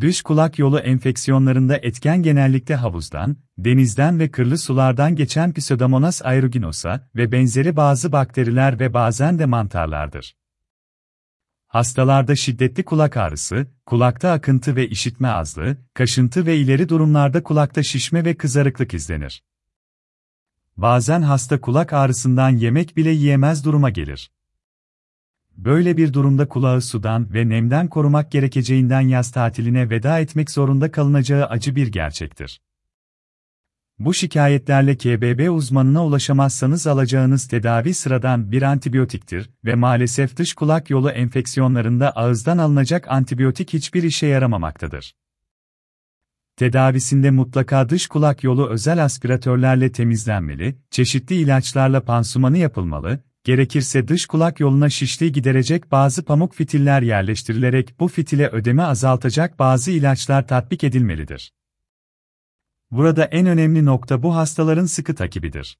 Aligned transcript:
Dış 0.00 0.22
kulak 0.22 0.58
yolu 0.58 0.78
enfeksiyonlarında 0.78 1.76
etken 1.76 2.22
genellikle 2.22 2.74
havuzdan, 2.74 3.36
denizden 3.58 4.18
ve 4.18 4.30
kırlı 4.30 4.58
sulardan 4.58 5.16
geçen 5.16 5.52
Pseudomonas 5.52 6.22
aeruginosa 6.24 7.08
ve 7.16 7.32
benzeri 7.32 7.76
bazı 7.76 8.12
bakteriler 8.12 8.80
ve 8.80 8.94
bazen 8.94 9.38
de 9.38 9.46
mantarlardır. 9.46 10.36
Hastalarda 11.66 12.36
şiddetli 12.36 12.84
kulak 12.84 13.16
ağrısı, 13.16 13.66
kulakta 13.86 14.30
akıntı 14.30 14.76
ve 14.76 14.88
işitme 14.88 15.28
azlığı, 15.28 15.76
kaşıntı 15.94 16.46
ve 16.46 16.56
ileri 16.56 16.88
durumlarda 16.88 17.42
kulakta 17.42 17.82
şişme 17.82 18.24
ve 18.24 18.36
kızarıklık 18.36 18.94
izlenir. 18.94 19.42
Bazen 20.76 21.22
hasta 21.22 21.60
kulak 21.60 21.92
ağrısından 21.92 22.50
yemek 22.50 22.96
bile 22.96 23.10
yiyemez 23.10 23.64
duruma 23.64 23.90
gelir. 23.90 24.30
Böyle 25.58 25.96
bir 25.96 26.12
durumda 26.12 26.48
kulağı 26.48 26.82
sudan 26.82 27.34
ve 27.34 27.48
nemden 27.48 27.88
korumak 27.88 28.32
gerekeceğinden 28.32 29.00
yaz 29.00 29.32
tatiline 29.32 29.90
veda 29.90 30.18
etmek 30.18 30.50
zorunda 30.50 30.90
kalınacağı 30.90 31.46
acı 31.46 31.76
bir 31.76 31.86
gerçektir. 31.86 32.60
Bu 33.98 34.14
şikayetlerle 34.14 34.96
KBB 34.96 35.52
uzmanına 35.54 36.04
ulaşamazsanız 36.04 36.86
alacağınız 36.86 37.48
tedavi 37.48 37.94
sıradan 37.94 38.52
bir 38.52 38.62
antibiyotiktir 38.62 39.50
ve 39.64 39.74
maalesef 39.74 40.36
dış 40.36 40.54
kulak 40.54 40.90
yolu 40.90 41.10
enfeksiyonlarında 41.10 42.10
ağızdan 42.10 42.58
alınacak 42.58 43.08
antibiyotik 43.08 43.72
hiçbir 43.72 44.02
işe 44.02 44.26
yaramamaktadır. 44.26 45.14
Tedavisinde 46.56 47.30
mutlaka 47.30 47.88
dış 47.88 48.06
kulak 48.06 48.44
yolu 48.44 48.68
özel 48.68 49.04
aspiratörlerle 49.04 49.92
temizlenmeli, 49.92 50.78
çeşitli 50.90 51.34
ilaçlarla 51.34 52.04
pansumanı 52.04 52.58
yapılmalı, 52.58 53.27
gerekirse 53.48 54.08
dış 54.08 54.26
kulak 54.26 54.60
yoluna 54.60 54.90
şişliği 54.90 55.32
giderecek 55.32 55.92
bazı 55.92 56.24
pamuk 56.24 56.54
fitiller 56.54 57.02
yerleştirilerek 57.02 58.00
bu 58.00 58.08
fitile 58.08 58.48
ödeme 58.48 58.82
azaltacak 58.82 59.58
bazı 59.58 59.90
ilaçlar 59.90 60.46
tatbik 60.46 60.84
edilmelidir. 60.84 61.52
Burada 62.90 63.24
en 63.24 63.46
önemli 63.46 63.84
nokta 63.84 64.22
bu 64.22 64.36
hastaların 64.36 64.86
sıkı 64.86 65.14
takibidir. 65.14 65.78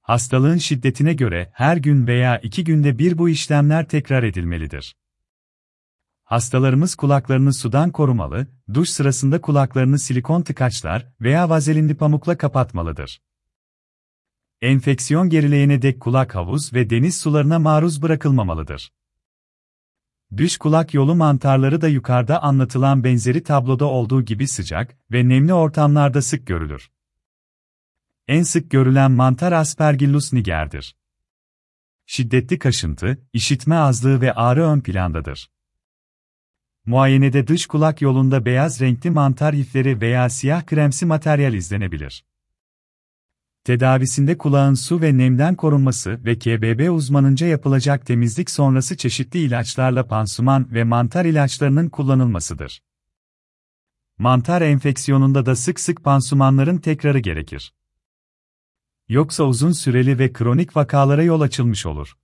Hastalığın 0.00 0.58
şiddetine 0.58 1.14
göre 1.14 1.50
her 1.54 1.76
gün 1.76 2.06
veya 2.06 2.38
iki 2.38 2.64
günde 2.64 2.98
bir 2.98 3.18
bu 3.18 3.28
işlemler 3.28 3.88
tekrar 3.88 4.22
edilmelidir. 4.22 4.96
Hastalarımız 6.24 6.94
kulaklarını 6.94 7.54
sudan 7.54 7.90
korumalı, 7.90 8.46
duş 8.74 8.88
sırasında 8.88 9.40
kulaklarını 9.40 9.98
silikon 9.98 10.42
tıkaçlar 10.42 11.06
veya 11.20 11.50
vazelinli 11.50 11.94
pamukla 11.94 12.36
kapatmalıdır. 12.36 13.20
Enfeksiyon 14.62 15.28
gerileyene 15.28 15.82
dek 15.82 16.00
kulak 16.00 16.34
havuz 16.34 16.72
ve 16.72 16.90
deniz 16.90 17.20
sularına 17.20 17.58
maruz 17.58 18.02
bırakılmamalıdır. 18.02 18.92
Dış 20.36 20.56
kulak 20.56 20.94
yolu 20.94 21.14
mantarları 21.14 21.80
da 21.80 21.88
yukarıda 21.88 22.42
anlatılan 22.42 23.04
benzeri 23.04 23.42
tabloda 23.42 23.84
olduğu 23.84 24.22
gibi 24.22 24.48
sıcak 24.48 24.98
ve 25.12 25.28
nemli 25.28 25.54
ortamlarda 25.54 26.22
sık 26.22 26.46
görülür. 26.46 26.90
En 28.28 28.42
sık 28.42 28.70
görülen 28.70 29.10
mantar 29.10 29.52
Aspergillus 29.52 30.32
niger'dir. 30.32 30.96
Şiddetli 32.06 32.58
kaşıntı, 32.58 33.26
işitme 33.32 33.74
azlığı 33.74 34.20
ve 34.20 34.32
ağrı 34.32 34.62
ön 34.66 34.80
plandadır. 34.80 35.50
Muayenede 36.86 37.46
dış 37.46 37.66
kulak 37.66 38.02
yolunda 38.02 38.44
beyaz 38.44 38.80
renkli 38.80 39.10
mantar 39.10 39.52
ifleri 39.52 40.00
veya 40.00 40.28
siyah 40.30 40.66
kremsi 40.66 41.06
materyal 41.06 41.54
izlenebilir. 41.54 42.24
Tedavisinde 43.64 44.38
kulağın 44.38 44.74
su 44.74 45.00
ve 45.00 45.18
nemden 45.18 45.54
korunması 45.54 46.24
ve 46.24 46.38
KBB 46.38 46.92
uzmanınca 46.92 47.46
yapılacak 47.46 48.06
temizlik 48.06 48.50
sonrası 48.50 48.96
çeşitli 48.96 49.38
ilaçlarla 49.38 50.06
pansuman 50.06 50.74
ve 50.74 50.84
mantar 50.84 51.24
ilaçlarının 51.24 51.88
kullanılmasıdır. 51.88 52.82
Mantar 54.18 54.62
enfeksiyonunda 54.62 55.46
da 55.46 55.56
sık 55.56 55.80
sık 55.80 56.04
pansumanların 56.04 56.78
tekrarı 56.78 57.18
gerekir. 57.18 57.74
Yoksa 59.08 59.44
uzun 59.44 59.72
süreli 59.72 60.18
ve 60.18 60.32
kronik 60.32 60.76
vakalara 60.76 61.22
yol 61.22 61.40
açılmış 61.40 61.86
olur. 61.86 62.16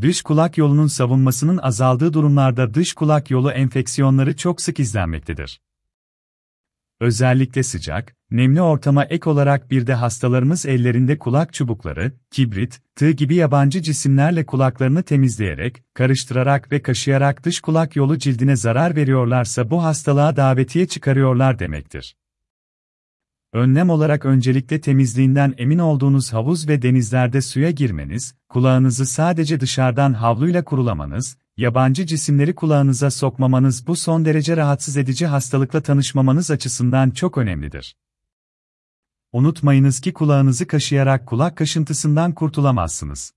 Dış 0.00 0.22
kulak 0.22 0.58
yolunun 0.58 0.86
savunmasının 0.86 1.58
azaldığı 1.58 2.12
durumlarda 2.12 2.74
dış 2.74 2.92
kulak 2.92 3.30
yolu 3.30 3.50
enfeksiyonları 3.50 4.36
çok 4.36 4.60
sık 4.60 4.80
izlenmektedir. 4.80 5.60
Özellikle 7.00 7.62
sıcak, 7.62 8.16
nemli 8.30 8.62
ortama 8.62 9.04
ek 9.04 9.30
olarak 9.30 9.70
bir 9.70 9.86
de 9.86 9.94
hastalarımız 9.94 10.66
ellerinde 10.66 11.18
kulak 11.18 11.52
çubukları, 11.52 12.12
kibrit, 12.30 12.80
tığ 12.96 13.10
gibi 13.10 13.34
yabancı 13.34 13.82
cisimlerle 13.82 14.46
kulaklarını 14.46 15.02
temizleyerek, 15.02 15.82
karıştırarak 15.94 16.72
ve 16.72 16.82
kaşıyarak 16.82 17.44
dış 17.44 17.60
kulak 17.60 17.96
yolu 17.96 18.18
cildine 18.18 18.56
zarar 18.56 18.96
veriyorlarsa 18.96 19.70
bu 19.70 19.84
hastalığa 19.84 20.36
davetiye 20.36 20.86
çıkarıyorlar 20.86 21.58
demektir. 21.58 22.16
Önlem 23.52 23.90
olarak 23.90 24.24
öncelikle 24.24 24.80
temizliğinden 24.80 25.54
emin 25.58 25.78
olduğunuz 25.78 26.32
havuz 26.32 26.68
ve 26.68 26.82
denizlerde 26.82 27.40
suya 27.40 27.70
girmeniz, 27.70 28.34
kulağınızı 28.48 29.06
sadece 29.06 29.60
dışarıdan 29.60 30.12
havluyla 30.12 30.64
kurulamanız, 30.64 31.36
yabancı 31.58 32.06
cisimleri 32.06 32.54
kulağınıza 32.54 33.10
sokmamanız 33.10 33.86
bu 33.86 33.96
son 33.96 34.24
derece 34.24 34.56
rahatsız 34.56 34.96
edici 34.96 35.26
hastalıkla 35.26 35.80
tanışmamanız 35.80 36.50
açısından 36.50 37.10
çok 37.10 37.38
önemlidir. 37.38 37.96
Unutmayınız 39.32 40.00
ki 40.00 40.12
kulağınızı 40.12 40.66
kaşıyarak 40.66 41.26
kulak 41.26 41.56
kaşıntısından 41.56 42.34
kurtulamazsınız. 42.34 43.32